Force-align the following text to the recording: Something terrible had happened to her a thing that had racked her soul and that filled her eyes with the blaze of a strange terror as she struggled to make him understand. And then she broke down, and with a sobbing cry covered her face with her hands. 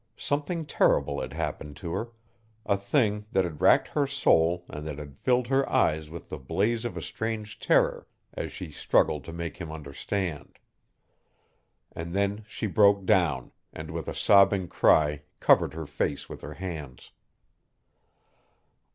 Something 0.17 0.65
terrible 0.65 1.21
had 1.21 1.31
happened 1.33 1.75
to 1.77 1.91
her 1.91 2.09
a 2.65 2.75
thing 2.75 3.27
that 3.33 3.43
had 3.43 3.61
racked 3.61 3.89
her 3.89 4.07
soul 4.07 4.65
and 4.67 4.87
that 4.87 5.15
filled 5.17 5.45
her 5.49 5.71
eyes 5.71 6.09
with 6.09 6.27
the 6.29 6.39
blaze 6.39 6.85
of 6.85 6.97
a 6.97 7.03
strange 7.03 7.59
terror 7.59 8.07
as 8.33 8.51
she 8.51 8.71
struggled 8.71 9.23
to 9.25 9.31
make 9.31 9.57
him 9.57 9.71
understand. 9.71 10.57
And 11.91 12.15
then 12.15 12.43
she 12.47 12.65
broke 12.65 13.05
down, 13.05 13.51
and 13.73 13.91
with 13.91 14.07
a 14.07 14.15
sobbing 14.15 14.67
cry 14.69 15.21
covered 15.39 15.75
her 15.75 15.85
face 15.85 16.27
with 16.27 16.41
her 16.41 16.55
hands. 16.55 17.11